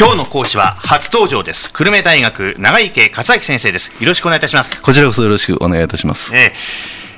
[0.00, 1.70] 今日の講師は初登場です。
[1.70, 3.90] 久留米大学長池克明先生です。
[4.02, 4.80] よろしくお願いいたします。
[4.80, 6.34] こちらこそよろしくお願いいたします。
[6.34, 6.52] えー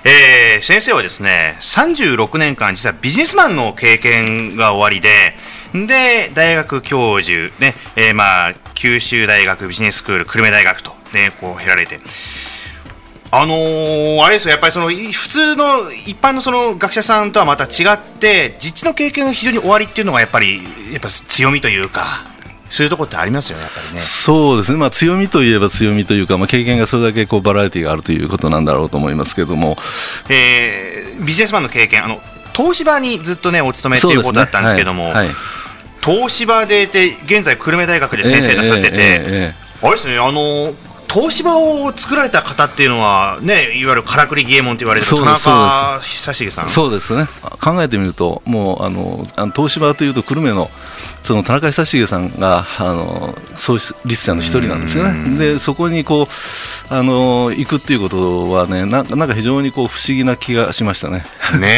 [0.05, 12.01] えー先生はですね36年間実はビジネスマンの経験が終わりでで大学教授ね、えーまあ九州大学ビジネススクール久留米大学とねこう経られて。
[13.31, 22.32] あのーあれですよやっぱりそのい普通の一般のその学者さんとはまた違って実地の経験が非常に終わりっていうのがやっぱりやっぱ強みというか
[22.73, 24.01] そういうところってありますよねやっぱりね。
[24.01, 29.77] そうですね、まあ、強みといえば強みというか、まあ、経験がそれだけこうバラエティがあるということなんだろうと思いますけれども、
[30.29, 32.21] えービジネスマンの経験あの
[32.55, 35.13] 東芝にずっとねお勤めっていうことだったんですけども、はい。
[35.13, 35.29] はい。
[36.05, 39.87] 東芝でで現在久留米大学で先生なさってて、えええええ。
[39.87, 40.75] あれですねあの
[41.13, 46.65] 東芝を作られた方っていうのはねいわゆるからくりゲーモンと言われる田中久重さん。
[46.67, 47.27] えそうですね、
[47.63, 50.71] 考えてみると、もうあの東芝というと久留米の
[51.23, 53.75] その田中久重さんがあの創
[54.05, 55.39] 立者の一人なんですようん。
[55.39, 56.29] ね、でそこにこ
[56.91, 61.25] うあの行くっていうことはね、ななんか非常にこう不思議な気がしましたね。
[61.61, 61.69] ね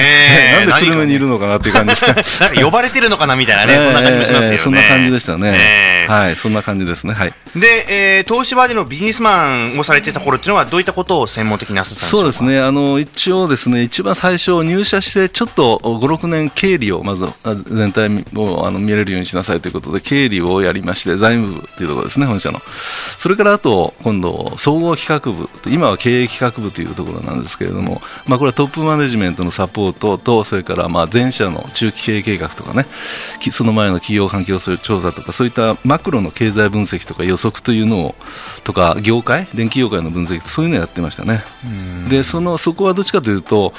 [0.62, 0.66] え。
[0.70, 4.50] なんで久留米にいるのかなっていう感じで 呼ばれてるのかなみたいなね、そんな感じもしますよね。
[4.52, 7.14] ええそんな感じでしたね、ええはい、そんな感じですね。
[7.14, 7.32] はい。
[7.54, 12.60] で、えー東芝でのビジネスマンをされてた頃っていうのは、どういったことを専門的になさってたんでそううですね。
[12.60, 22.60] あの一応ですね一番最初入社してちょっと56年経理をまずあ全体をあの見れるようにしなさいということで経理をやりまして財務部というところですね本社の。
[23.18, 32.86] それからあと今度総合企画部今は経営企画部というところなんですけれども、まあ、これはトップマネジメントのサポートとそれからまあ全社の中期経営計画とかね
[33.40, 38.14] きその前の企業環境調査とかそういったマクロの経済分析とか予測というのを
[38.64, 41.44] とか業界電気業界の分析そういうのをやってましたね。
[42.10, 43.72] でそのそこはどっちかというと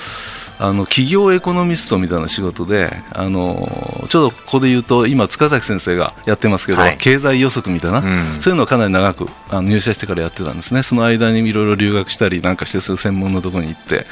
[0.58, 6.98] あの企業エコノミストみたいな仕事であのちょうどここで言うと今塚崎先生がやってますけど、はい。
[6.98, 8.40] 経済予測みたいな、うん。
[8.40, 10.84] そういうのをかなり長くあの入社してからやってたんですね。
[10.84, 14.06] その間にいろいろ留学したりなんかしてそういう専門のところに行って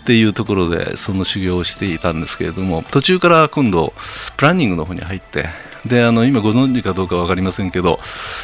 [0.00, 3.92] っていうところでその修行をしていたんですけれども途中から今度
[4.36, 5.46] プランニングの方に入って
[5.86, 8.00] であの今ご存知かどうか分かりませんけど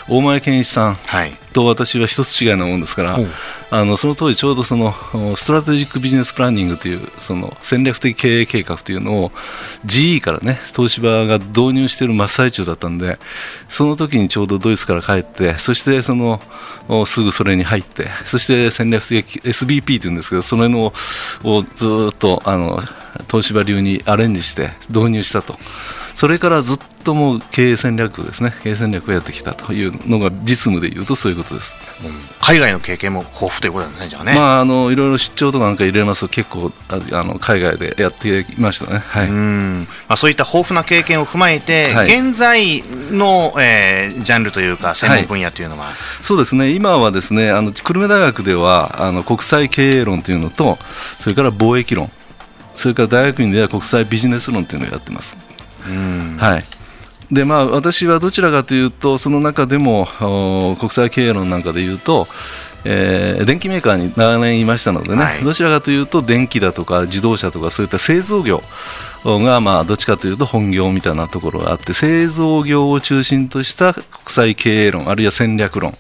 [0.09, 1.33] 大前健一さんはい。
[1.53, 3.29] と私は一つ違いなもんですからおう
[3.71, 9.31] あのその当時ちょうどそのおストラテジックビジネスプランニングというその戦略的経営計画というのを
[9.87, 13.19] GE からね東芝が導入している真っ最中だったんで
[13.69, 16.41] その時にちょうどドイツから帰ってそしてその
[16.89, 20.93] おすぐそれに入ってそして戦略的 SBP というんですけどそれの
[21.45, 22.81] をずーっとあの
[23.31, 25.59] 東芝流にアレンジして導入したと。
[26.21, 31.75] それからずっともう経営戦略ですね、経営戦略をやってきたというのが実務でいうとそういうことです。
[32.43, 34.35] 海外の経験も豊富ということなんですね、じゃあね。
[34.35, 38.99] まあ、あのいろいろ出張とかなんか入れますと結構ああの海外でやってきましたね。
[38.99, 50.77] はい、うんまあ、そういった豊富な経験を踏まえて、はい現在の、えージャンルというか、専門分野というのは、そうですね今はですねあの久留米大学ではあの国際経営論というのと
[51.19, 52.13] それから貿易論
[52.75, 55.39] それから大学院では国際ビジネス論というのをやってます。
[55.87, 56.37] うん。
[56.39, 56.65] はい。
[57.33, 62.27] でまあ、私はどちらかというとその中でもお国際経営論なんかでいうと、
[62.85, 65.45] えー電機メーカーに長年いましたのでね、はい。
[65.45, 68.63] どちらかというと電気だとか自動車とかそういった製造業
[69.25, 75.95] がまあどっちかというと本業みたいなところがあって製造業を中心とした国際経営論あるいは戦略論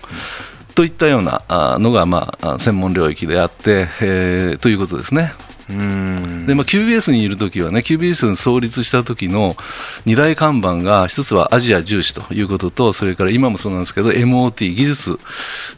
[0.75, 5.33] といったようなあのがまあ専門領域であって、えーということですね。
[5.70, 9.56] うんでまあ、QBS にいるときはね、QBS に創立した時の
[10.04, 15.19] 二大看板が、一つはアジア重視ということと、それから今もそうなんですけど、MOT、技術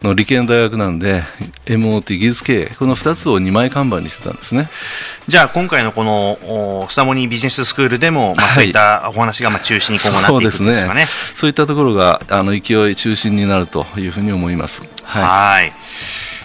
[0.03, 1.23] の理系の大学なんで、
[1.67, 4.71] MOT、技術経営、この2つを二枚看板にしてたんですね。
[5.29, 11.07] じゃあ、今回のこのおスタモニービジネススクールでも、まあ、はいそういったお話がまあ中心に今後なっていくんですかね。
[11.35, 14.83] そういったところがあの勢い中心になるというふうに思います。
[15.05, 15.73] はいはい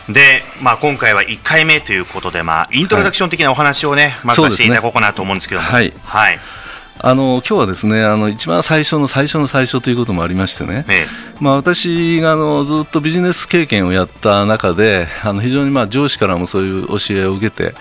[0.09, 5.93] で、まあ、今回は1回目ということで、まあ、イントロダクション的なお話をね、まずはしていただこうかなと思うんですけども、はい。
[6.03, 6.39] はい、
[6.99, 11.05] あの今日はですねあの一番最初の最初の最初ということもありましてね、え
[11.39, 17.73] まあ、私があのずっとビジネス経験をやった中であの非常にまあ上司からもそういう教えを受けて、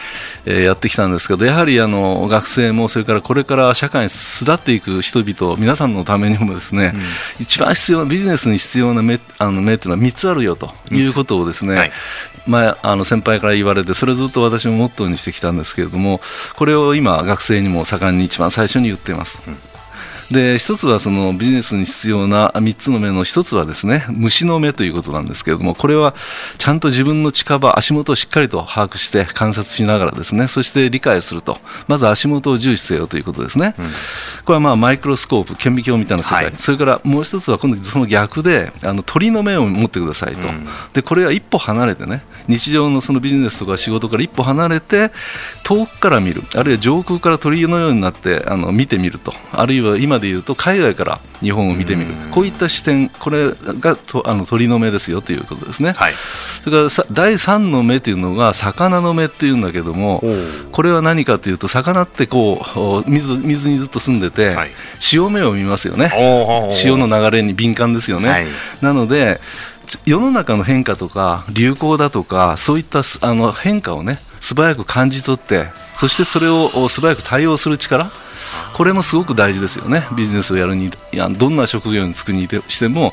[0.45, 6.93] えーやってきたんですけどやはりあの学生もそれからこれから社会に巣立っていく人々皆さんのためにもですね、
[7.39, 11.93] 一番必要なビジネスに必要な目あの目っていうのは3つあるよということをですね、はい。
[12.47, 16.21] まあ、あの先輩から言われてそれをずっと私もモットーにしてきたんですけれども
[16.57, 19.39] これを今学生にも盛んに一番最初に言っています。
[20.31, 26.15] で一つはそのビジネスに必要な3つの目の一つはですね虫の目ということなんですけれどもこれは
[26.59, 31.59] ちゃんと自分の近場足元をしっかりと把握して観察しながらですねそして理解すると。
[31.89, 33.85] まず足元を重視せよということですね、うん、
[34.45, 45.11] これはまあマイクロスコープ顕微鏡みたいな世界、はい、それからもう一つは今度その逆であの鳥の目を持ってくださいと、うん、でこれは一歩離れてね日常のそのビジネスとか仕事から一歩離れて
[45.65, 46.43] 遠くから見る。
[46.55, 49.33] あるいは上空から鳥のようになってあの見てみると。
[49.53, 52.15] あるいは今で言うと海外から日本を見てみる。
[52.31, 56.15] こういった視点これがとあの鳥の目ですよということですね、はい、
[56.63, 60.23] それから第3の目というのが魚の目っていうんだけども
[60.73, 62.63] これは何かというと魚ってこ
[63.07, 64.71] う水水にずっと住んでて、はい、
[65.01, 66.11] 潮目を見ますよね。
[66.73, 68.47] 潮の流れに敏感ですよね、はい、
[68.81, 69.41] なので
[70.05, 75.67] 世の中の変化とか流行だとかそういったあの変化をね素早く感じ取って
[75.97, 78.13] そしてそれを素早く対応する力
[78.75, 80.07] これもすごく大事ですよね。
[80.17, 83.13] ビジネスをやるにいやどんな職業に就くにしても。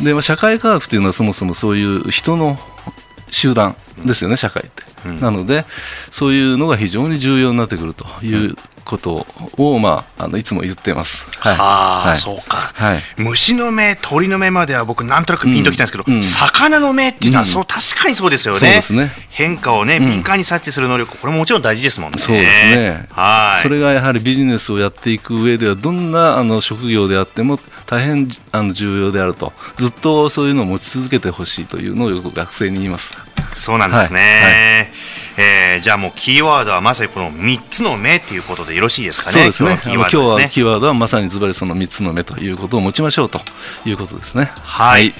[0.00, 2.56] で社会科学というのはそもそもそういう人の
[3.32, 3.74] 集団
[4.04, 5.64] ですよね社会って、うん、なので
[6.10, 8.54] そういうのが非常に重要になってくるという
[8.90, 9.26] こと
[9.56, 11.26] を、まあ、あのいつも言ってます。
[11.38, 16.14] はい、あ、はい、そうか、はい、虫の目、鳥の目までは僕、なんとなくピンときたんですけど、うん。
[16.16, 19.12] うん、魚の目っていうのは、そう確かにそうですよね、ね。
[19.30, 22.18] 変化をね、敏感に察知する能力、これももちろん大事ですもんね。
[22.18, 23.06] そうですね。
[23.10, 23.62] はい。
[23.62, 33.12] それがやはりビジネスをやっていく上では、どんなあの職業であっても、大変あの重要であると、ずっとそういうのを持ち続けてほしいというのをよく学生に言います。
[33.54, 34.20] そうなんですね。
[34.20, 34.24] は
[34.82, 35.42] い。
[35.42, 39.32] えー、じゃあもうキーワードはまさにこの3つの目ということでよろしいですかね？
[39.32, 39.78] そうですね。
[39.84, 43.40] 今日はキーワードはまさにズバリその3つの目ということを持ちましょうと
[43.86, 44.50] いうことですね。
[44.62, 45.14] はい、はい。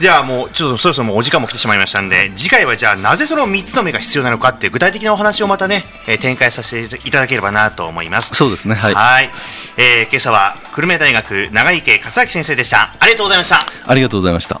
[0.00, 8.32] じゃあもうちょっとそろそろもうお時間も来てしまいましたんで次回はじゃあなぜその3つの目が必要なのかっていう具体的なお話をまたね、えー、展開させていただければなと思います。
[8.34, 8.76] そうですね。
[8.76, 8.94] はい。
[8.94, 9.30] はい。
[9.76, 12.92] えー、今朝は久留米大学長池勝明先生でした。
[13.00, 13.66] ありがとうございました。
[13.86, 14.60] ありがとうございました